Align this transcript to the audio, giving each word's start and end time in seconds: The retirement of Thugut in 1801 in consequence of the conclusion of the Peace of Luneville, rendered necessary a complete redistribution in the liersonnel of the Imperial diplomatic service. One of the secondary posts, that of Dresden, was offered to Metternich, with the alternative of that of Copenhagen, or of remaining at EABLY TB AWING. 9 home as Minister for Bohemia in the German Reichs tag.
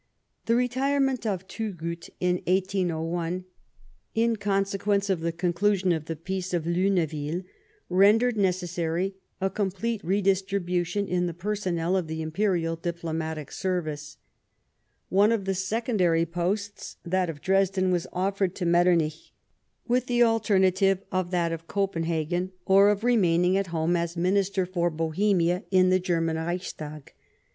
The 0.47 0.55
retirement 0.55 1.27
of 1.27 1.43
Thugut 1.47 2.09
in 2.19 2.37
1801 2.47 3.45
in 4.15 4.35
consequence 4.37 5.11
of 5.11 5.19
the 5.19 5.31
conclusion 5.31 5.91
of 5.91 6.05
the 6.05 6.15
Peace 6.15 6.55
of 6.55 6.65
Luneville, 6.65 7.43
rendered 7.87 8.35
necessary 8.35 9.13
a 9.39 9.51
complete 9.51 10.03
redistribution 10.03 11.07
in 11.07 11.27
the 11.27 11.35
liersonnel 11.35 11.95
of 11.95 12.07
the 12.07 12.23
Imperial 12.23 12.75
diplomatic 12.75 13.51
service. 13.51 14.17
One 15.09 15.31
of 15.31 15.45
the 15.45 15.53
secondary 15.53 16.25
posts, 16.25 16.97
that 17.05 17.29
of 17.29 17.39
Dresden, 17.39 17.91
was 17.91 18.07
offered 18.11 18.55
to 18.55 18.65
Metternich, 18.65 19.33
with 19.87 20.07
the 20.07 20.23
alternative 20.23 21.03
of 21.11 21.29
that 21.29 21.51
of 21.51 21.67
Copenhagen, 21.67 22.53
or 22.65 22.89
of 22.89 23.03
remaining 23.03 23.55
at 23.55 23.67
EABLY 23.67 23.67
TB 23.69 23.73
AWING. 23.73 23.73
9 23.73 23.81
home 23.83 23.95
as 24.03 24.17
Minister 24.17 24.65
for 24.65 24.89
Bohemia 24.89 25.63
in 25.69 25.91
the 25.91 25.99
German 25.99 26.37
Reichs 26.37 26.75
tag. 26.75 27.13